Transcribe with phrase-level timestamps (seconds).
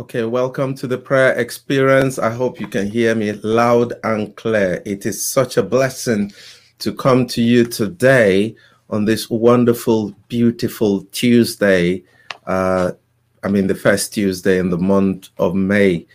[0.00, 2.18] Okay, welcome to the prayer experience.
[2.18, 4.82] I hope you can hear me loud and clear.
[4.86, 6.32] It is such a blessing
[6.78, 8.56] to come to you today
[8.88, 12.02] on this wonderful, beautiful Tuesday.
[12.46, 12.92] Uh,
[13.42, 16.06] I mean, the first Tuesday in the month of May.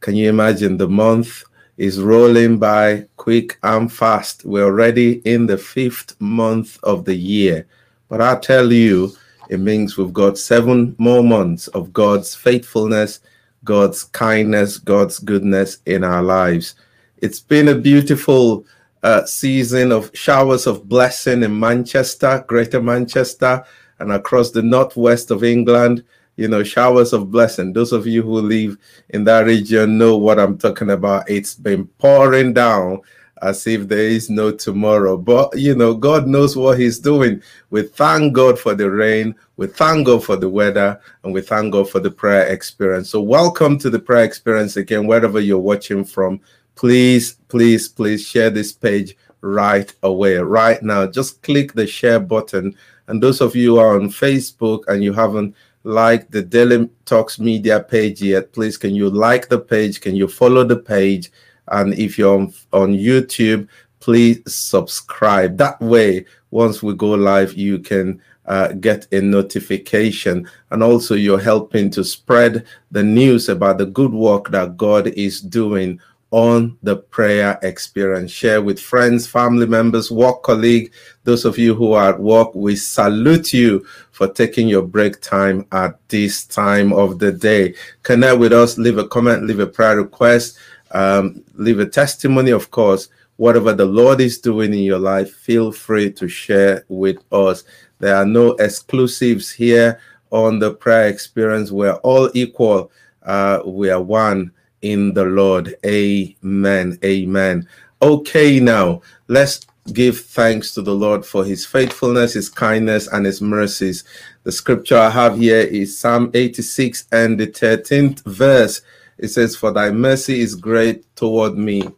[0.00, 1.44] Can you imagine the month
[1.76, 4.46] is rolling by quick and fast?
[4.46, 7.66] We're already in the fifth month of the year.
[8.08, 9.14] But I tell you,
[9.50, 13.20] it means we've got seven more months of God's faithfulness
[13.64, 16.74] God's kindness, God's goodness in our lives.
[17.18, 18.64] It's been a beautiful
[19.02, 23.64] uh, season of showers of blessing in Manchester, Greater Manchester,
[23.98, 26.04] and across the northwest of England.
[26.36, 27.72] You know, showers of blessing.
[27.72, 28.76] Those of you who live
[29.10, 31.30] in that region know what I'm talking about.
[31.30, 33.02] It's been pouring down
[33.44, 35.18] as if there is no tomorrow.
[35.18, 37.42] But, you know, God knows what He's doing.
[37.68, 39.34] We thank God for the rain.
[39.58, 40.98] We thank God for the weather.
[41.22, 43.10] And we thank God for the prayer experience.
[43.10, 46.40] So, welcome to the prayer experience again, wherever you're watching from.
[46.74, 51.06] Please, please, please share this page right away, right now.
[51.06, 52.74] Just click the share button.
[53.08, 55.54] And those of you are on Facebook and you haven't
[55.84, 60.00] liked the Daily Talks Media page yet, please can you like the page?
[60.00, 61.30] Can you follow the page?
[61.68, 63.68] And if you're on, on YouTube,
[64.00, 65.56] please subscribe.
[65.56, 70.48] That way, once we go live, you can uh, get a notification.
[70.70, 75.40] And also, you're helping to spread the news about the good work that God is
[75.40, 78.30] doing on the prayer experience.
[78.30, 80.92] Share with friends, family members, work colleague.
[81.22, 85.64] Those of you who are at work, we salute you for taking your break time
[85.70, 87.74] at this time of the day.
[88.02, 90.58] Connect with us, leave a comment, leave a prayer request
[90.94, 93.08] um, leave a testimony, of course.
[93.36, 97.64] Whatever the Lord is doing in your life, feel free to share with us.
[97.98, 100.00] There are no exclusives here
[100.30, 101.72] on the prayer experience.
[101.72, 102.92] We're all equal.
[103.22, 104.52] Uh, we are one
[104.82, 105.74] in the Lord.
[105.84, 106.98] Amen.
[107.04, 107.68] Amen.
[108.00, 113.40] Okay, now let's give thanks to the Lord for his faithfulness, his kindness, and his
[113.40, 114.04] mercies.
[114.44, 118.82] The scripture I have here is Psalm 86 and the 13th verse.
[119.24, 121.88] It says, For thy mercy is great toward me,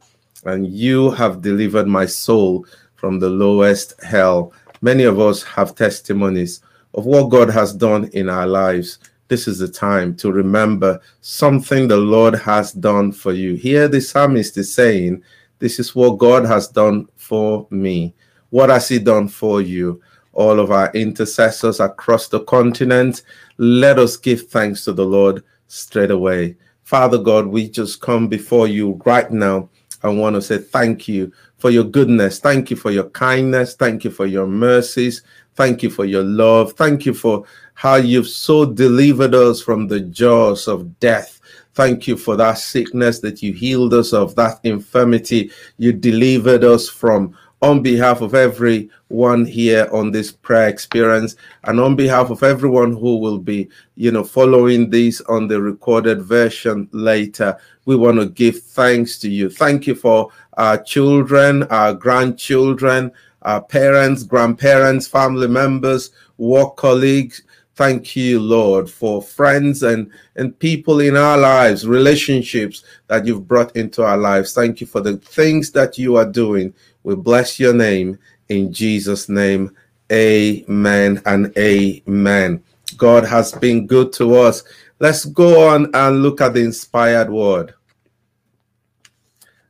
[0.44, 2.64] and you have delivered my soul
[2.94, 4.52] from the lowest hell.
[4.80, 6.60] Many of us have testimonies
[6.94, 9.00] of what God has done in our lives.
[9.26, 13.54] This is the time to remember something the Lord has done for you.
[13.54, 15.20] Here, the psalmist is saying,
[15.58, 18.14] This is what God has done for me.
[18.50, 20.00] What has He done for you?
[20.32, 23.22] All of our intercessors across the continent,
[23.58, 26.54] let us give thanks to the Lord straight away.
[26.86, 29.68] Father God, we just come before you right now.
[30.04, 32.38] I want to say thank you for your goodness.
[32.38, 33.74] Thank you for your kindness.
[33.74, 35.22] Thank you for your mercies.
[35.56, 36.74] Thank you for your love.
[36.74, 41.40] Thank you for how you've so delivered us from the jaws of death.
[41.74, 46.88] Thank you for that sickness that you healed us of, that infirmity you delivered us
[46.88, 52.92] from on behalf of everyone here on this prayer experience and on behalf of everyone
[52.92, 57.56] who will be you know following this on the recorded version later
[57.86, 59.48] we want to give thanks to you.
[59.48, 63.10] Thank you for our children our grandchildren
[63.42, 67.42] our parents grandparents family members work colleagues
[67.76, 73.76] Thank you, Lord, for friends and, and people in our lives, relationships that you've brought
[73.76, 74.54] into our lives.
[74.54, 76.72] Thank you for the things that you are doing.
[77.02, 78.18] We bless your name
[78.48, 79.76] in Jesus' name.
[80.10, 82.62] Amen and amen.
[82.96, 84.64] God has been good to us.
[84.98, 87.74] Let's go on and look at the inspired word.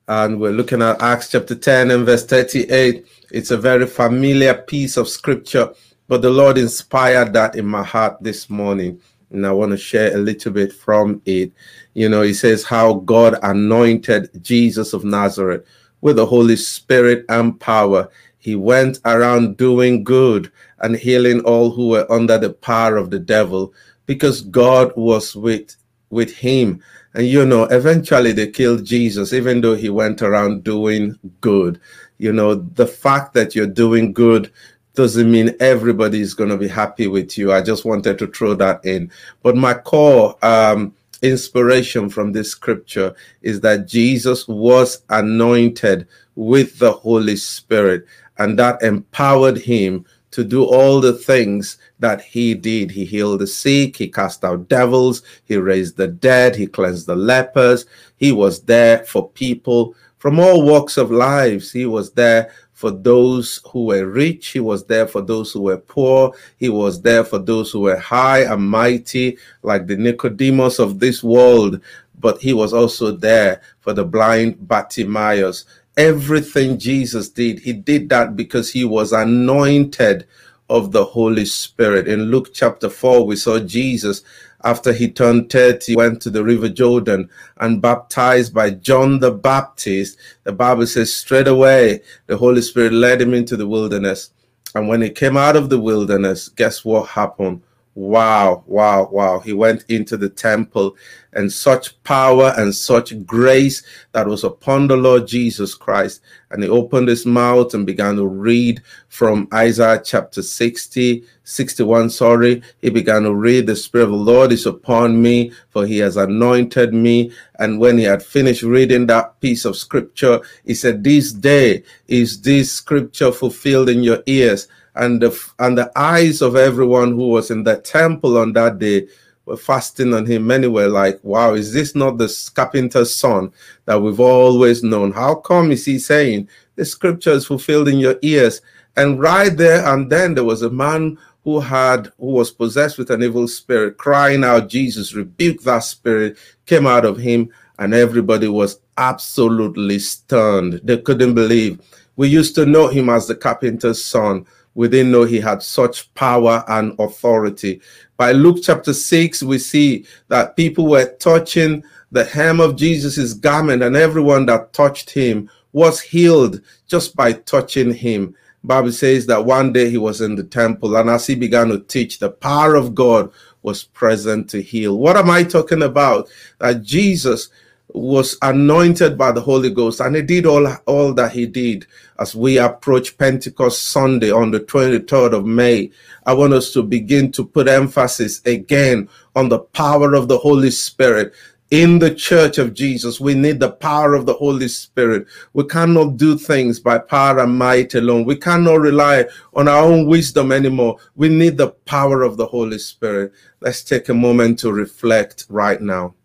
[0.06, 3.04] And we're looking at Acts chapter 10 and verse 38.
[3.32, 5.72] It's a very familiar piece of scripture
[6.08, 9.00] but the Lord inspired that in my heart this morning.
[9.30, 11.52] And I want to share a little bit from it.
[11.94, 15.66] You know, he says how God anointed Jesus of Nazareth
[16.00, 18.08] with the Holy Spirit and power.
[18.38, 23.18] He went around doing good and healing all who were under the power of the
[23.18, 23.74] devil
[24.06, 25.74] because God was with
[26.10, 26.82] with him.
[27.14, 31.80] And you know, eventually they killed Jesus, even though he went around doing good.
[32.18, 34.52] You know, the fact that you're doing good
[34.96, 37.52] doesn't mean everybody is going to be happy with you.
[37.52, 39.10] I just wanted to throw that in.
[39.42, 46.92] But my core um, inspiration from this scripture is that Jesus was anointed with the
[46.92, 48.06] Holy Spirit,
[48.38, 52.90] and that empowered him to do all the things that he did.
[52.90, 57.16] He healed the sick, he cast out devils, he raised the dead, he cleansed the
[57.16, 57.86] lepers.
[58.16, 61.72] He was there for people from all walks of lives.
[61.72, 64.48] He was there for those who were rich.
[64.48, 66.34] He was there for those who were poor.
[66.58, 71.24] He was there for those who were high and mighty, like the Nicodemus of this
[71.24, 71.80] world.
[72.20, 75.64] But he was also there for the blind Bartimaeus.
[75.96, 80.26] Everything Jesus did, he did that because he was anointed
[80.68, 82.06] of the Holy Spirit.
[82.06, 84.22] In Luke chapter 4, we saw Jesus
[84.64, 90.18] after he turned 30, went to the river Jordan and baptized by John the Baptist.
[90.44, 94.30] The Bible says straight away the Holy Spirit led him into the wilderness.
[94.74, 97.62] And when he came out of the wilderness, guess what happened?
[97.96, 99.38] Wow, wow, wow.
[99.38, 100.98] He went into the temple
[101.32, 103.82] and such power and such grace
[104.12, 106.20] that was upon the Lord Jesus Christ.
[106.50, 112.62] And he opened his mouth and began to read from Isaiah chapter 60, 61, sorry.
[112.82, 116.18] He began to read, The Spirit of the Lord is upon me, for he has
[116.18, 117.32] anointed me.
[117.58, 122.42] And when he had finished reading that piece of scripture, he said, This day is
[122.42, 127.50] this scripture fulfilled in your ears and the and the eyes of everyone who was
[127.50, 129.06] in the temple on that day
[129.44, 130.46] were fasting on him.
[130.46, 133.52] Many were like, "Wow, is this not the carpenter's son
[133.84, 135.12] that we've always known?
[135.12, 138.60] How come is he saying the scripture is fulfilled in your ears?"
[138.96, 143.10] And right there and then there was a man who had who was possessed with
[143.10, 148.48] an evil spirit, crying out, "Jesus, rebuke that spirit!" Came out of him, and everybody
[148.48, 150.80] was absolutely stunned.
[150.82, 151.78] They couldn't believe.
[152.16, 154.46] We used to know him as the carpenter's son
[154.76, 157.80] we didn't know he had such power and authority.
[158.18, 161.82] By Luke chapter 6, we see that people were touching
[162.12, 167.92] the hem of Jesus's garment, and everyone that touched him was healed just by touching
[167.92, 168.36] him.
[168.64, 171.80] Bible says that one day he was in the temple, and as he began to
[171.80, 173.32] teach, the power of God
[173.62, 174.98] was present to heal.
[174.98, 176.28] What am I talking about?
[176.58, 177.48] That Jesus
[177.96, 181.86] was anointed by the Holy Ghost and he did all, all that he did
[182.18, 185.90] as we approach Pentecost Sunday on the 23rd of May.
[186.26, 190.70] I want us to begin to put emphasis again on the power of the Holy
[190.70, 191.32] Spirit.
[191.70, 195.26] In the church of Jesus, we need the power of the Holy Spirit.
[195.54, 198.26] We cannot do things by power and might alone.
[198.26, 200.98] We cannot rely on our own wisdom anymore.
[201.14, 203.32] We need the power of the Holy Spirit.
[203.60, 206.15] Let's take a moment to reflect right now.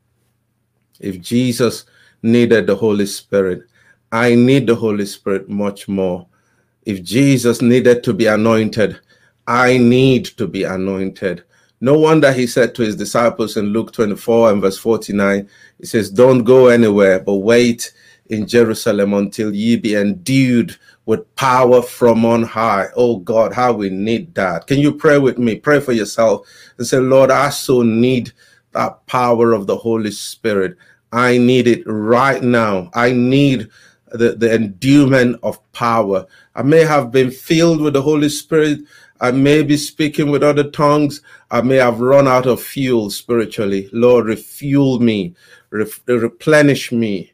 [1.02, 1.86] If Jesus
[2.24, 3.64] needed the Holy Spirit,
[4.12, 6.28] I need the Holy Spirit much more.
[6.86, 9.00] If Jesus needed to be anointed,
[9.48, 11.44] I need to be anointed.
[11.80, 16.12] No wonder he said to his disciples in Luke 24 and verse 49, he says,
[16.12, 17.92] Don't go anywhere, but wait
[18.28, 22.88] in Jerusalem until ye be endued with power from on high.
[22.96, 24.68] Oh God, how we need that.
[24.68, 25.56] Can you pray with me?
[25.56, 28.32] Pray for yourself and say, Lord, I so need
[28.74, 30.78] that power of the Holy Spirit.
[31.12, 32.90] I need it right now.
[32.94, 33.70] I need
[34.12, 36.26] the, the endowment of power.
[36.56, 38.80] I may have been filled with the Holy Spirit.
[39.20, 41.22] I may be speaking with other tongues.
[41.50, 43.90] I may have run out of fuel spiritually.
[43.94, 45.36] Lord, refuel me,
[45.70, 47.34] re replenish me,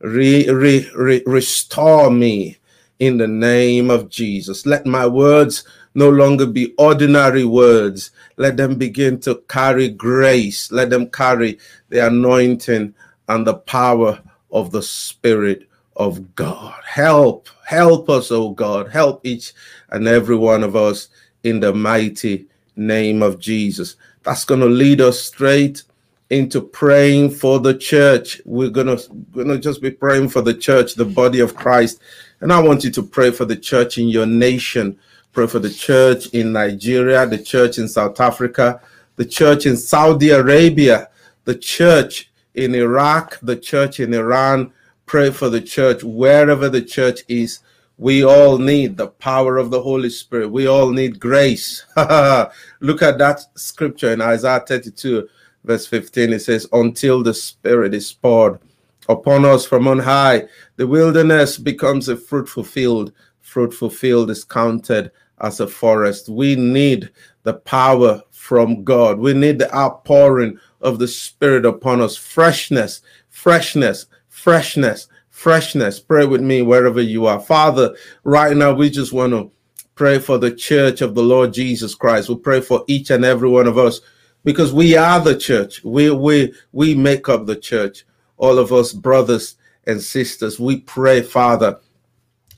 [0.00, 2.56] re re re restore me
[2.98, 4.66] in the name of Jesus.
[4.66, 8.10] Let my words no longer be ordinary words.
[8.36, 10.72] Let them begin to carry grace.
[10.72, 11.58] Let them carry
[11.88, 12.94] the anointing
[13.28, 14.20] and the power
[14.50, 16.80] of the Spirit of God.
[16.84, 18.88] Help, help us, oh God.
[18.88, 19.52] Help each
[19.90, 21.08] and every one of us
[21.42, 23.96] in the mighty name of Jesus.
[24.22, 25.82] That's going to lead us straight
[26.30, 28.40] into praying for the church.
[28.44, 32.00] We're going to going to just be praying for the church, the body of Christ.
[32.40, 34.98] And I want you to pray for the church in your nation.
[35.32, 38.80] Pray for the church in Nigeria, the church in South Africa,
[39.16, 41.08] the church in Saudi Arabia,
[41.44, 44.72] the church in Iraq, the church in Iran.
[45.06, 47.60] Pray for the church wherever the church is.
[47.96, 50.50] We all need the power of the Holy Spirit.
[50.52, 51.84] We all need grace.
[51.96, 55.28] Look at that scripture in Isaiah 32,
[55.64, 56.32] verse 15.
[56.32, 58.60] It says, Until the Spirit is poured
[59.08, 63.12] upon us from on high, the wilderness becomes a fruitful field.
[63.40, 66.28] Fruitful field is counted as a forest.
[66.28, 67.10] We need
[67.42, 69.18] the power from God.
[69.18, 72.16] We need the outpouring of the Spirit upon us.
[72.16, 76.00] Freshness, freshness, freshness, freshness.
[76.00, 77.40] Pray with me wherever you are.
[77.40, 77.94] Father,
[78.24, 79.50] right now we just want to
[79.94, 82.28] pray for the church of the Lord Jesus Christ.
[82.28, 84.00] We pray for each and every one of us
[84.44, 85.82] because we are the church.
[85.84, 88.04] We we we make up the church.
[88.36, 89.56] All of us brothers
[89.86, 91.80] and sisters, we pray, Father,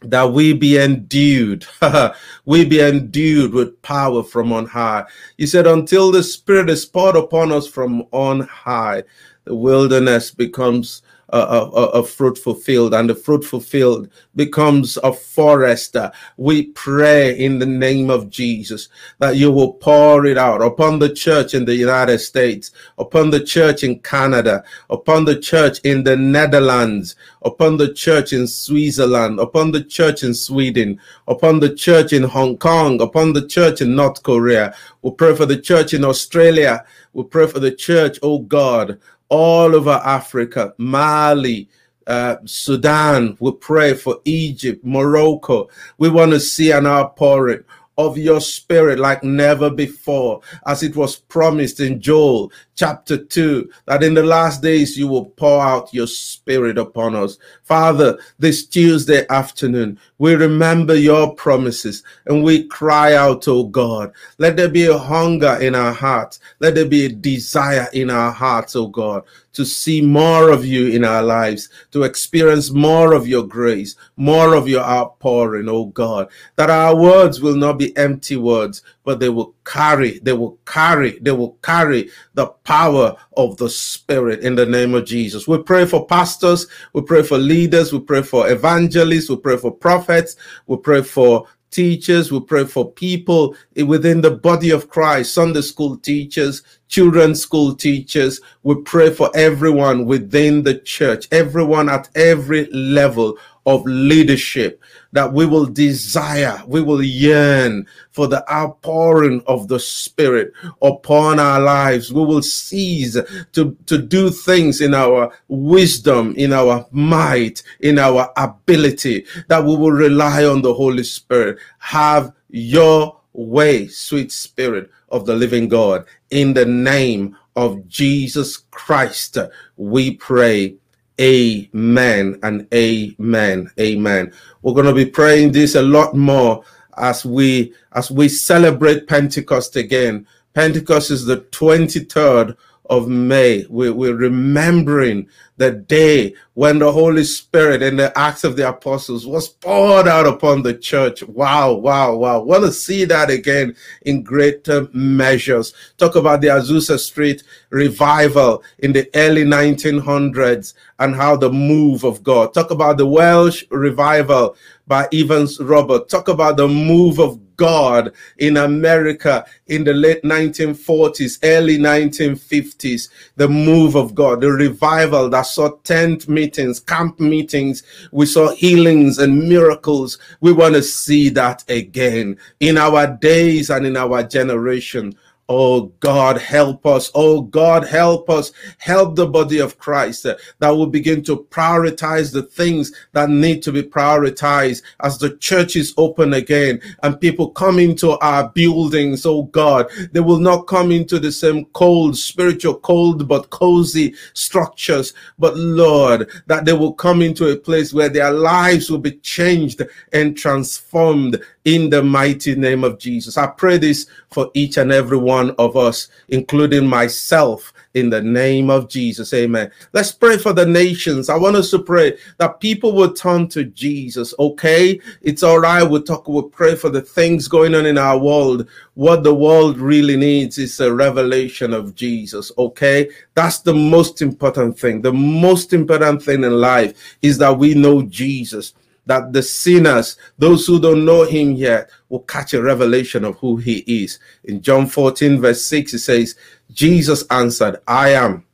[0.03, 1.67] that we be endued,
[2.45, 5.05] we be endued with power from on high.
[5.37, 9.05] You said, until the Spirit is poured upon us from on high,
[9.45, 15.97] the wilderness becomes a, a, a, fruitful field, and the fruitful field becomes a forest.
[16.37, 21.13] We pray in the name of Jesus that you will pour it out upon the
[21.13, 26.17] church in the United States, upon the church in Canada, upon the church in the
[26.17, 32.25] Netherlands, upon the church in Switzerland, upon the church in Sweden, upon the church in
[32.25, 34.75] Hong Kong, upon the church in North Korea.
[35.03, 36.85] We pray for the church in Australia.
[37.13, 38.99] We pray for the church, oh God,
[39.31, 41.69] all over Africa, Mali,
[42.07, 43.37] uh, Sudan.
[43.41, 45.69] We pray for Egypt, Morocco.
[45.99, 47.65] We want to see an outpouring
[47.97, 54.03] of your spirit like never before, as it was promised in Joel chapter 2, that
[54.03, 57.37] in the last days you will pour out your spirit upon us.
[57.63, 64.57] Father, this Tuesday afternoon, we remember your promises and we cry out, oh God, let
[64.57, 66.41] there be a hunger in our hearts.
[66.59, 70.89] Let there be a desire in our hearts, oh God, to see more of you
[70.89, 76.29] in our lives, to experience more of your grace, more of your outpouring, oh God,
[76.57, 81.19] that our words will not be empty words, but they will carry, they will carry,
[81.21, 85.49] they will carry the power of the Spirit in the name of Jesus.
[85.49, 89.73] We pray for pastors, we pray for leaders, we pray for evangelists, we pray for
[89.73, 90.37] prophets,
[90.69, 95.97] we pray for teachers, we pray for people within the body of Christ, Sunday school
[95.97, 98.41] teachers, children's school teachers.
[98.63, 103.37] We pray for everyone within the church, everyone at every level
[103.67, 104.81] of leadership
[105.13, 110.53] that we will desire, we will yearn for the outpouring of the Spirit
[110.83, 112.13] upon our lives.
[112.13, 113.17] We will cease
[113.53, 119.77] to, to do things in our wisdom, in our might, in our ability, that we
[119.77, 121.59] will rely on the Holy Spirit.
[121.79, 126.07] Have your way, sweet Spirit of the living God.
[126.31, 129.39] In the name of Jesus Christ,
[129.77, 130.77] we pray.
[131.21, 133.71] Amen and amen.
[133.79, 134.33] Amen.
[134.63, 136.65] We're going to be praying this a lot more
[136.97, 140.27] as we as we celebrate Pentecost again.
[140.55, 142.57] Pentecost is the 23rd
[142.91, 143.65] of May.
[143.71, 149.27] We, we're remembering the day when the Holy Spirit in the Acts of the Apostles
[149.27, 151.23] was poured out upon the church.
[151.23, 152.41] Wow, wow, wow.
[152.41, 155.73] Want to see that again in greater measures.
[155.99, 162.25] Talk about the Azusa Street revival in the early 1900s and how the move of
[162.25, 162.53] God.
[162.53, 164.57] Talk about the Welsh revival
[164.87, 166.11] by Evan Roberts.
[166.11, 173.49] Talk about the move of God in America in the late 1940s, early 1950s, the
[173.49, 177.83] move of God, the revival that saw tent meetings, camp meetings.
[178.13, 180.17] We saw healings and miracles.
[180.41, 185.15] We want to see that again in our days and in our generation.
[185.53, 187.11] Oh God, help us.
[187.13, 188.53] Oh God, help us.
[188.79, 193.61] Help the body of Christ uh, that will begin to prioritize the things that need
[193.65, 199.27] to be prioritized as the church is open again and people come into our buildings.
[199.27, 205.15] Oh God, they will not come into the same cold, spiritual, cold, but cozy structures.
[205.37, 209.83] But Lord, that they will come into a place where their lives will be changed
[210.13, 213.37] and transformed in the mighty name of Jesus.
[213.37, 218.71] I pray this for each and every one of us, including myself, in the name
[218.71, 219.35] of Jesus.
[219.35, 219.71] Amen.
[219.93, 221.29] Let's pray for the nations.
[221.29, 224.33] I want us to pray that people will turn to Jesus.
[224.39, 225.83] Okay, it's all right.
[225.83, 228.69] We'll talk, we'll pray for the things going on in our world.
[228.95, 232.53] What the world really needs is a revelation of Jesus.
[232.57, 235.03] Okay, that's the most important thing.
[235.03, 238.75] The most important thing in life is that we know Jesus
[239.11, 243.57] that the sinners, those who don't know him yet, will catch a revelation of who
[243.57, 244.21] he is.
[244.45, 246.37] In John 14, verse 6, it says,
[246.73, 248.45] Jesus answered, I am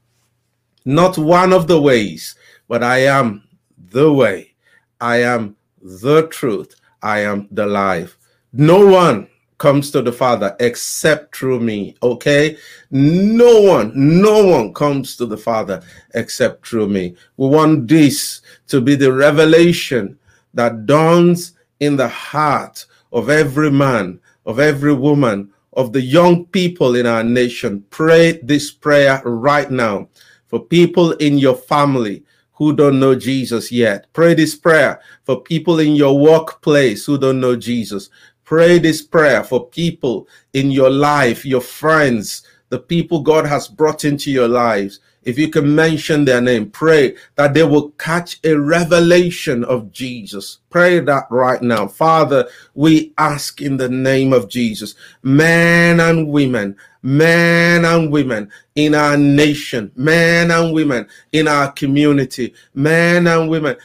[0.87, 2.37] not one of the ways,
[2.69, 3.47] but I am
[3.91, 4.55] the way.
[4.99, 6.75] I am the truth.
[7.03, 8.17] I am the life.
[8.55, 11.97] No one comes to the Father except through me.
[12.03, 12.57] Okay?
[12.91, 15.83] No one, no one comes to the Father
[16.15, 17.15] except through me.
[17.37, 20.19] We want this to be the revelation
[20.57, 26.97] that dawns in the heart of every man, of every woman, of the young people
[26.97, 27.85] in our nation.
[27.91, 30.09] Pray this prayer right now
[30.49, 34.07] for people in your family who don't know Jesus yet.
[34.15, 38.09] Pray this prayer for people in your workplace who don't know Jesus.
[38.45, 44.05] Pray this prayer for people in your life, your friends, the people God has brought
[44.05, 48.55] into your lives if you can mention their name, pray that they will catch a
[48.55, 50.61] revelation of Jesus.
[50.71, 51.89] Pray that right now.
[51.89, 58.95] Father, we ask in the name of Jesus, men and women, men and women in
[58.95, 63.77] our nation, men and women in our community, men and women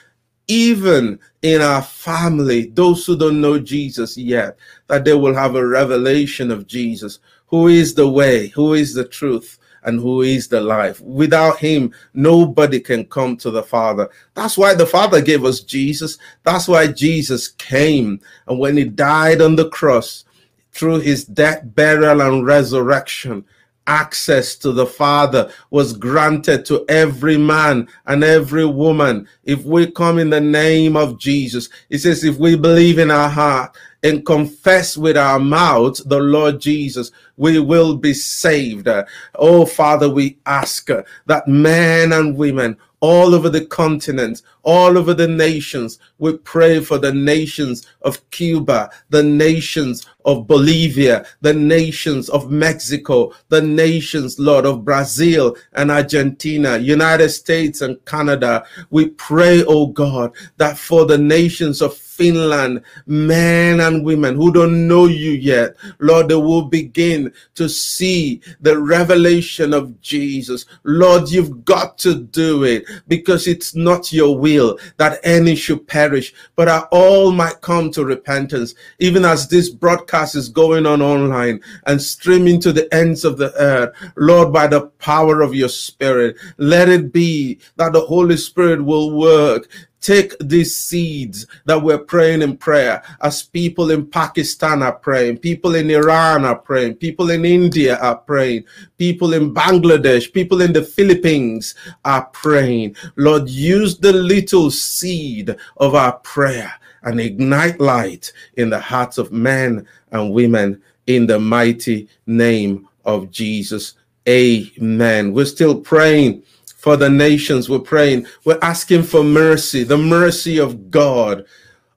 [0.48, 4.58] even in our family, those who don't know Jesus yet,
[4.88, 9.06] that they will have a revelation of Jesus, who is the way, who is the
[9.06, 11.02] truth, and who is the life.
[11.02, 14.10] Without him, nobody can come to the Father.
[14.34, 16.18] That's why the Father gave us Jesus.
[16.44, 18.20] That's why Jesus came.
[18.48, 20.26] And when he died on the cross,
[20.72, 23.46] through his death, burial, and resurrection,
[23.88, 29.28] access to the Father was granted to every man and every woman.
[29.44, 33.30] If we come in the name of Jesus, it says, if we believe in our
[33.30, 38.88] heart and confess with our mouth the Lord Jesus, we will be saved.
[39.36, 40.88] Oh, Father, we ask
[41.26, 46.00] that men and women all over the continent, all over the nations.
[46.20, 53.34] We pray for the nations of Cuba, the nations of Bolivia, the nations of Mexico,
[53.50, 58.64] the nations, Lord, of Brazil and Argentina, United States and Canada.
[58.90, 64.88] We pray, oh God, that for the nations of Finland, men and women who don't
[64.88, 70.66] know you yet, Lord, they will begin to see the revelation of Jesus.
[70.84, 76.34] Lord, you've got to do it because it's not your will that any should perish,
[76.56, 78.76] but that all might come to repentance.
[79.00, 83.54] Even as this broadcast is going on online and streaming to the ends of the
[83.56, 88.84] earth, Lord, by the power of your spirit, let it be that the Holy Spirit
[88.84, 89.68] will work
[90.02, 95.76] take these seeds that we're praying in prayer as people in Pakistan are praying, people
[95.76, 98.66] in Iran are praying, people in India are praying,
[98.98, 102.96] people in Bangladesh, people in the Philippines are praying.
[103.16, 109.32] Lord, use the little seed of our prayer and ignite light in the hearts of
[109.32, 113.96] men and women in the mighty name of Jesus.
[114.28, 115.34] Amen.
[115.34, 116.44] We're still praying
[116.82, 117.70] for the nations.
[117.70, 118.26] We're praying.
[118.44, 121.46] We're asking for mercy, the mercy of God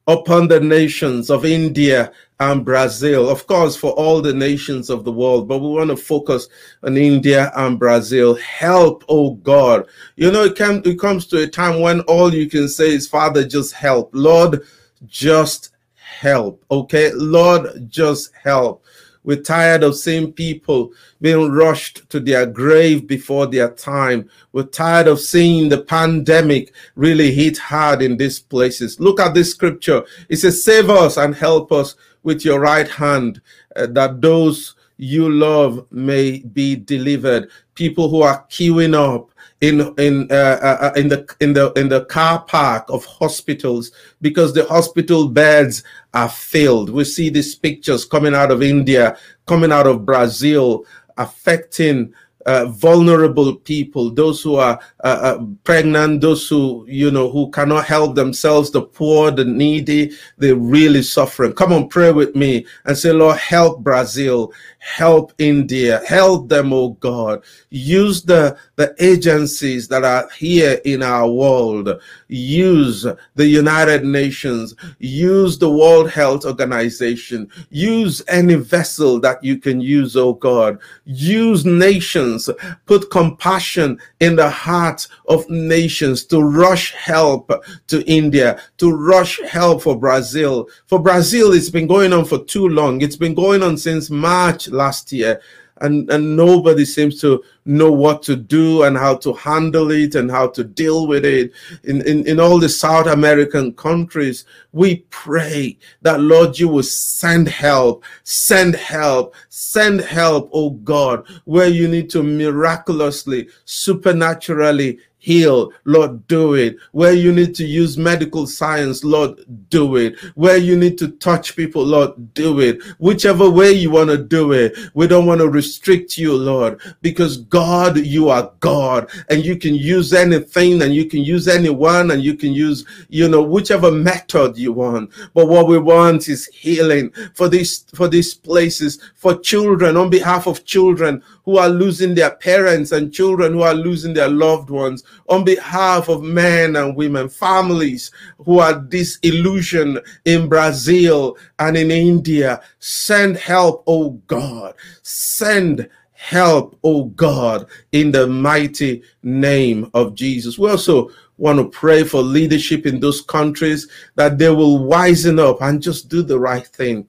[0.06, 3.30] upon the nations of India and Brazil.
[3.30, 6.48] Of course, for all the nations of the world, but we want to focus
[6.82, 8.34] on India and Brazil.
[8.34, 9.86] Help, oh God.
[10.16, 13.08] You know, it, can, it comes to a time when all you can say is,
[13.08, 14.10] Father, just help.
[14.12, 14.64] Lord,
[15.06, 16.62] just help.
[16.70, 17.10] Okay?
[17.14, 18.84] Lord, just help.
[19.24, 24.28] We're tired of seeing people being rushed to their grave before their time.
[24.52, 29.00] We're tired of seeing the pandemic really hit hard in these places.
[29.00, 30.04] Look at this scripture.
[30.28, 33.40] It says, Save us and help us with your right hand,
[33.76, 37.50] uh, that those you love may be delivered.
[37.74, 39.30] People who are queuing up
[39.60, 43.92] in in uh, uh, uh, in the in the in the car park of hospitals
[44.20, 46.90] because the hospital beds are filled.
[46.90, 50.84] We see these pictures coming out of India, coming out of Brazil,
[51.16, 52.12] affecting
[52.46, 55.06] uh, vulnerable people, those who are uh,
[55.38, 60.54] uh, pregnant, those who, you know, who cannot help themselves, the poor, the needy, they're
[60.54, 61.52] really suffering.
[61.52, 64.52] Come on, pray with me and say, Lord, help Brazil,
[64.84, 67.42] help India, help them, oh God.
[67.70, 71.88] Use the, the agencies that are here in our world.
[72.28, 79.80] Use the United Nations, use the World Health Organization, use any vessel that you can
[79.80, 80.78] use, oh God.
[81.06, 82.50] Use nations,
[82.84, 87.50] put compassion in the heart of nations to rush help
[87.86, 90.68] to India, to rush help for Brazil.
[90.86, 93.00] For Brazil, it's been going on for too long.
[93.00, 95.40] It's been going on since March last year.
[95.80, 100.30] And and nobody seems to know what to do and how to handle it and
[100.30, 101.52] how to deal with it.
[101.82, 107.48] In in, in all the south american countries we pray that lord you will send
[107.48, 116.26] help send help send help oh god where you need to miraculously supernaturally heal, Lord,
[116.28, 116.76] do it.
[116.92, 120.18] Where you need to use medical science, Lord, do it.
[120.34, 122.82] Where you need to touch people, Lord, do it.
[122.98, 127.38] Whichever way you want to do it, we don't want to restrict you, Lord, because
[127.38, 132.22] God, you are God, and you can use anything, and you can use anyone, and
[132.22, 135.10] you can use, you know, whichever method you want.
[135.32, 140.46] But what we want is healing for these for these places, for children, on behalf
[140.46, 145.04] of children who are losing their parents and children who are losing their loved ones,
[145.28, 152.60] on behalf of men and women, families who are disillusioned in Brazil and in India.
[152.78, 154.74] Send help, oh God.
[155.02, 160.58] Send help, oh God, in the mighty name of Jesus.
[160.58, 165.60] We also want to pray for leadership in those countries that they will wisen up
[165.62, 167.06] and just do the right thing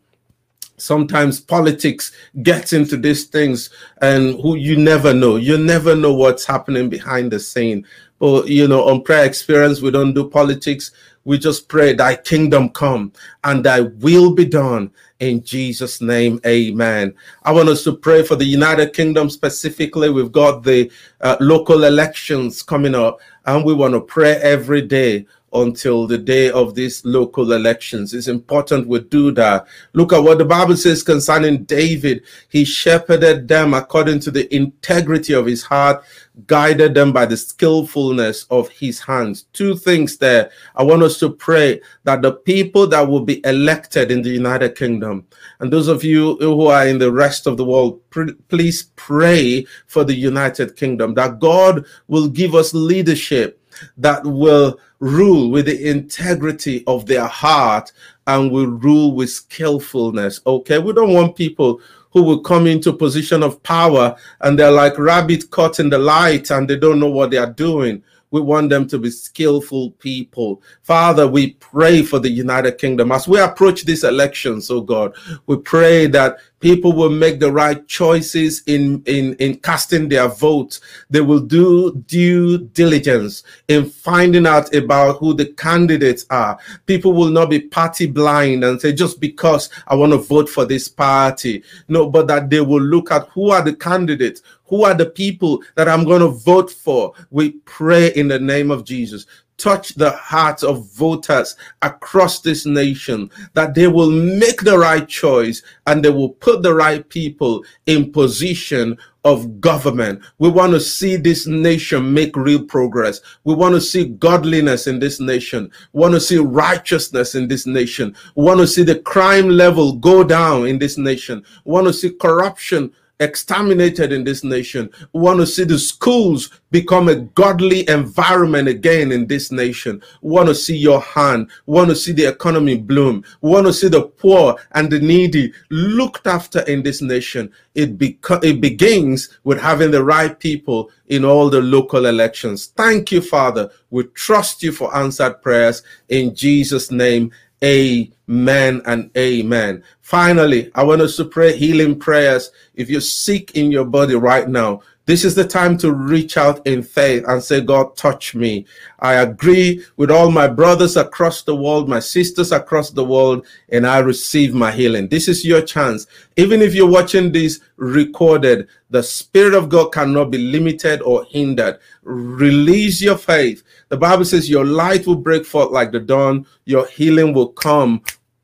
[0.78, 2.12] sometimes politics
[2.44, 3.70] gets into these things
[4.02, 5.38] and who you never know.
[5.38, 7.86] You never know what's happening behind the scene.
[8.20, 10.92] But you know on prayer experience we don't do politics.
[11.26, 13.12] We just pray thy kingdom come
[13.44, 16.40] and thy will be done in jesus name.
[16.46, 17.14] Amen.
[17.44, 20.10] I want us to pray for the united kingdom specifically.
[20.10, 25.26] We've got the uh, local elections coming up and we want to pray every day
[25.56, 28.14] until the day of these local elections.
[28.14, 29.68] It's important we do that.
[29.94, 32.24] Look at what the Bible says concerning David.
[32.50, 36.04] He shepherded them according to the integrity of his heart,
[36.48, 39.46] guided them by the skillfulness of his hands.
[39.54, 40.52] Two things there.
[40.76, 44.76] I want us to pray that the people that will be elected in the United
[44.76, 45.26] Kingdom,
[45.60, 48.02] and those of you who are in the rest of the world,
[48.50, 53.62] please pray for the United Kingdom, that God will give us leadership
[53.98, 57.92] that will rule with the integrity of their heart
[58.28, 60.42] and will rule with skillfulness.
[60.46, 64.98] Okay, we don't want people who will come into position of power and they're like
[64.98, 68.02] rabbit caught in the light and they don't know what they are doing.
[68.32, 70.62] We want them to be skillful people.
[70.82, 75.14] Father, we pray for the United Kingdom as we approach these elections, oh God.
[75.46, 80.80] We pray that people will make the right choices in, in, in casting their vote.
[81.10, 86.58] They will do due diligence in finding out about who the candidates are.
[86.86, 90.66] People will not be party blind and say, just because I want to vote for
[90.66, 91.64] this party.
[91.88, 95.64] No, but that they will look at who are the candidates, who are the people
[95.76, 97.14] that I'm going to vote for?
[97.30, 99.26] We pray in the name of Jesus.
[99.58, 105.64] Touch the hearts of voters across this nation that they will make the right choice
[105.88, 110.22] and they will put the right people in position of government.
[110.38, 113.22] We want to see this nation make real progress.
[113.44, 115.72] We want to see godliness in this nation.
[115.94, 118.16] We want to see righteousness in this nation.
[118.36, 121.44] We want to see the crime level go down in this nation.
[121.66, 124.90] We want to see corruption exterminated in this nation.
[125.14, 130.02] We want to see the schools become a godly environment again in this nation.
[130.22, 131.50] We want to see your hand.
[131.66, 133.24] We want to see the economy bloom.
[133.42, 137.52] We want to see the poor and the needy looked after in this nation.
[137.76, 142.68] It, beco- it begins with having the right people in all the local elections.
[142.68, 143.70] Thank you, Father.
[143.90, 147.32] We trust you for answered prayers in Jesus' name.
[147.64, 149.84] Amen and amen.
[150.02, 152.52] Finally, I want us to pray healing prayers.
[152.76, 156.66] If you're sick in your body right now, this is the time to reach out
[156.66, 158.66] in faith and say, God, touch me.
[159.00, 163.86] I agree with all my brothers across the world, my sisters across the world, and
[163.86, 165.08] I receive my healing.
[165.08, 166.08] This is your chance.
[166.38, 171.78] Even if you're watching this recorded, the Spirit of God cannot be limited or hindered.
[172.02, 173.62] Release your faith.
[173.90, 178.02] The Bible says your light will break forth like the dawn, your healing will come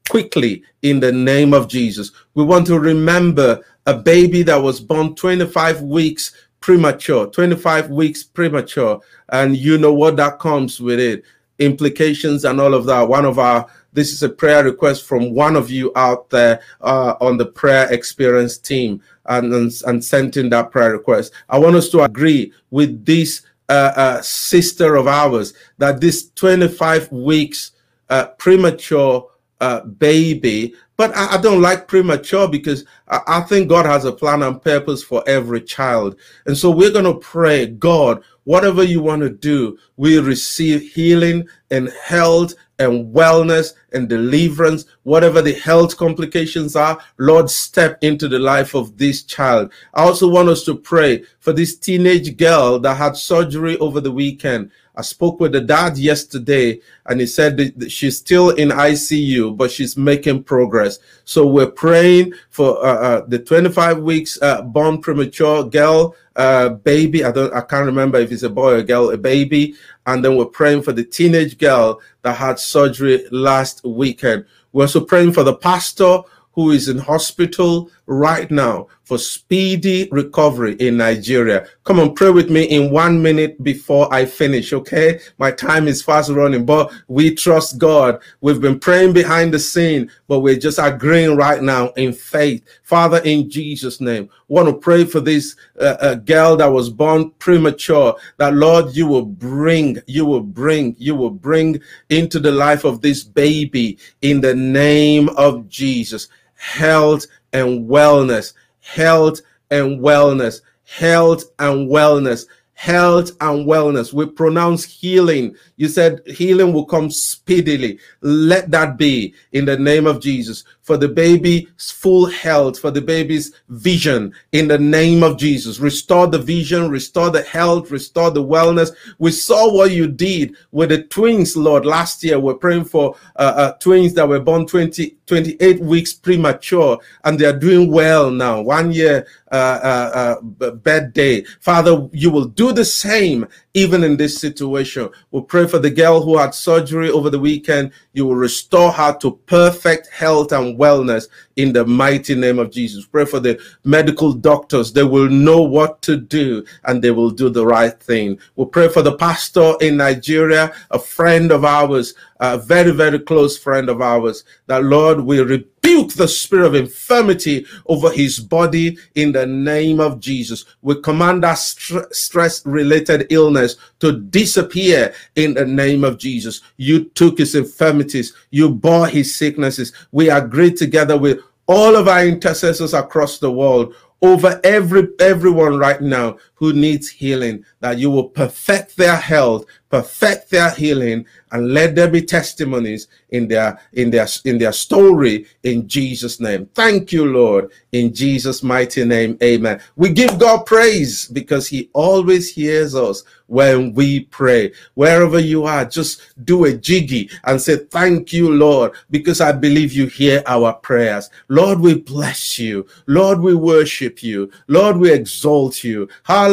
[0.10, 2.12] quickly in the name of Jesus.
[2.36, 9.02] We want to remember a baby that was born 25 weeks premature, 25 weeks premature.
[9.30, 11.24] And you know what that comes with it
[11.60, 13.08] implications and all of that.
[13.08, 17.16] One of our this is a prayer request from one of you out there uh,
[17.20, 21.34] on the prayer experience team and, and, and sent in that prayer request.
[21.50, 27.12] I want us to agree with this uh, uh, sister of ours that this 25
[27.12, 27.72] weeks
[28.10, 29.28] uh, premature
[29.62, 34.12] uh, baby but I, I, don't like premature because I, I think God has a
[34.12, 36.16] plan and purpose for every child.
[36.46, 41.48] And so we're going to pray, God, whatever you want to do, we receive healing
[41.72, 48.38] and health and wellness and deliverance, whatever the health complications are, Lord, step into the
[48.38, 49.74] life of this child.
[49.96, 54.12] I also want us to pray for this teenage girl that had surgery over the
[54.12, 54.70] weekend.
[54.96, 59.72] I spoke with the dad yesterday, and he said that she's still in ICU, but
[59.72, 61.00] she's making progress.
[61.24, 67.24] So we're praying for uh, uh, the 25 weeks uh, born premature girl, uh, baby.
[67.24, 69.76] I don't, I can't remember if it's a boy or girl, a baby.
[70.06, 74.46] And then we're praying for the teenage girl that had surgery last weekend.
[74.74, 76.20] We're also praying for the pastor
[76.54, 81.68] who is in hospital right now for speedy recovery in Nigeria.
[81.84, 85.20] Come on, pray with me in one minute before I finish, okay?
[85.38, 88.22] My time is fast running, but we trust God.
[88.42, 92.64] We've been praying behind the scene, but we're just agreeing right now in faith.
[92.84, 97.32] Father, in Jesus' name, want to pray for this uh, uh, girl that was born
[97.40, 102.84] premature, that Lord, you will bring, you will bring, you will bring into the life
[102.84, 106.28] of this baby in the name of Jesus
[106.62, 110.62] health and wellness, health and wellness.
[110.84, 112.46] Health and wellness
[112.82, 114.12] health and wellness.
[114.12, 115.56] We pronounce healing.
[115.78, 118.00] You said healing will come speedily.
[118.22, 123.00] Let that be in the name of Jesus for the baby's full health, for the
[123.00, 125.80] baby's vision in the name of Jesus.
[125.80, 128.92] Restore the vision, restore the health, restore the wellness.
[129.18, 131.86] We saw what you did with the twins, Lord.
[131.86, 137.00] Last year, we're praying for uh, uh, twins that were born 20, 28 weeks premature,
[137.24, 138.60] and they are doing well now.
[138.60, 141.44] One year uh, uh, uh birthday.
[141.62, 145.10] Father, you will do the same even in this situation.
[145.32, 147.92] We pray for the girl who had surgery over the weekend.
[148.14, 153.06] You will restore her to perfect health and wellness in the mighty name of Jesus.
[153.06, 154.92] Pray for the medical doctors.
[154.92, 158.40] They will know what to do and they will do the right thing.
[158.56, 163.58] We pray for the pastor in Nigeria, a friend of ours, a very, very close
[163.58, 165.81] friend of ours, that Lord, we rebuke
[166.22, 170.66] the spirit of infirmity over his body in the name of Jesus.
[170.82, 176.62] We command that st stress related illness to disappear in the name of Jesus.
[176.78, 179.94] You took his infirmities, you bore his sicknesses.
[180.12, 186.02] We agree together with all of our intercessors across the world over every everyone right
[186.02, 191.96] now who needs healing that you will perfect their health perfect their healing and let
[191.96, 196.66] there be testimonies in their in their in their story in jesus name.
[196.74, 199.38] Thank you lord in jesus mighty name.
[199.44, 199.82] Amen.
[199.98, 204.72] We give god praise because he always hears us when we pray.
[204.94, 209.92] Wherever you are just do a jiggy and say thank you lord because i believe
[209.92, 211.30] you hear our prayers.
[211.50, 212.88] Lord we bless you.
[213.08, 214.50] Lord we worship you.
[214.68, 216.08] Lord we exalt you.
[216.24, 216.51] hallelujah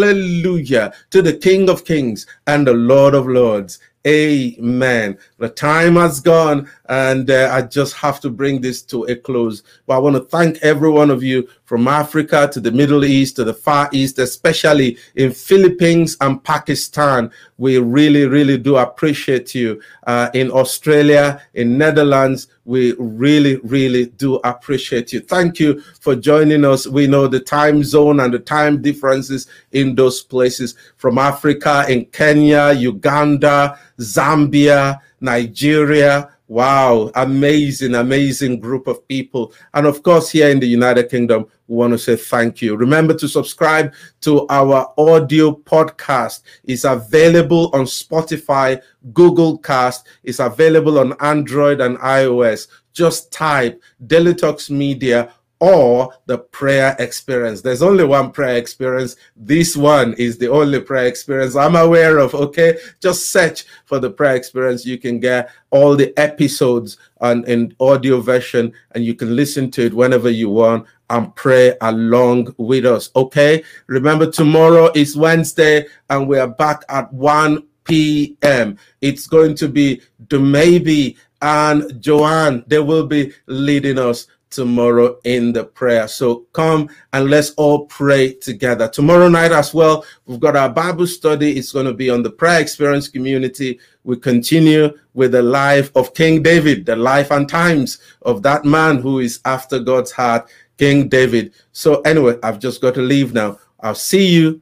[1.11, 5.19] to the king of kings and the lord of lords Amen.
[5.38, 9.62] The time has gone, and uh, I just have to bring this to a close.
[9.87, 13.37] But I want to thank every one of you from Africa to the Middle East
[13.37, 17.31] to the Far East, especially in Philippines and Pakistan.
[17.57, 19.81] We really, really do appreciate you.
[20.07, 25.20] Uh, in Australia, in Netherlands, we really, really do appreciate you.
[25.20, 26.87] Thank you for joining us.
[26.87, 32.07] We know the time zone and the time differences in those places from Africa, in
[32.07, 36.31] Kenya, Uganda, Zambia, Nigeria.
[36.48, 39.52] Wow, amazing, amazing group of people.
[39.74, 42.74] And of course, here in the United Kingdom, we want to say thank you.
[42.74, 46.40] Remember to subscribe to our audio podcast.
[46.64, 48.81] It's available on Spotify,
[49.12, 50.07] Google Cast.
[50.24, 52.68] It's available on Android and iOS.
[52.94, 57.62] Just type Daily Talks Media or the prayer experience.
[57.62, 59.16] There's only one prayer experience.
[59.37, 62.35] This one is the only prayer experience I'm aware of.
[62.35, 62.79] Okay.
[63.01, 64.87] Just search for the prayer experience.
[64.87, 69.87] You can get all the episodes on in audio version and you can listen to
[69.87, 73.11] it whenever you want and pray along with us.
[73.16, 73.64] Okay.
[73.87, 78.79] Remember, tomorrow is Wednesday and we are back at 1 p.m.
[79.01, 82.64] It's going to be Maybe and Joanne.
[82.66, 86.09] They will be leading us tomorrow in the prayer.
[86.09, 88.89] So come and let's all pray together.
[88.89, 91.59] Tomorrow night as well, we've got our Bible study.
[91.59, 93.79] It's going to be on the prayer experience community.
[94.05, 98.99] We continue with the life of King David, the life and times of that man
[98.99, 101.55] who is after God's heart, King David.
[101.73, 103.59] So anyway, I've just got to leave now.
[103.81, 104.61] I'll see you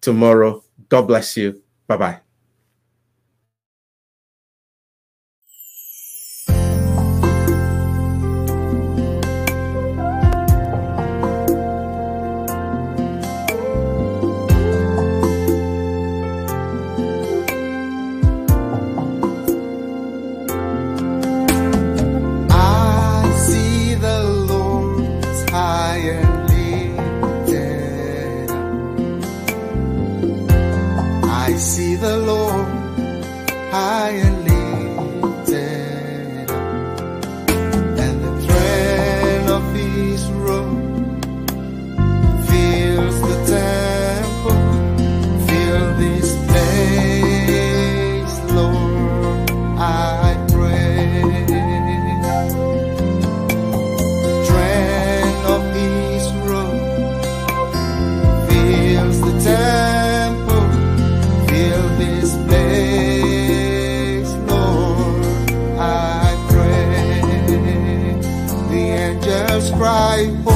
[0.00, 0.64] tomorrow.
[0.88, 1.62] God bless you.
[1.86, 2.31] Bye bye.
[69.82, 70.51] cry.